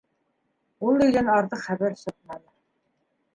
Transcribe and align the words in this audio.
Ул 0.87 1.03
өйҙән 1.07 1.29
артыҡ 1.33 1.61
хәбәр 1.67 1.99
сыҡманы. 2.01 2.49